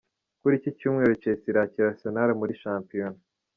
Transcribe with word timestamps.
Kuri 0.41 0.53
iki 0.59 0.71
Cyumweru, 0.77 1.19
Chelsea 1.21 1.49
irakira 1.51 1.87
Arsenal 1.89 2.29
muri 2.39 2.59
shampiyona. 2.63 3.19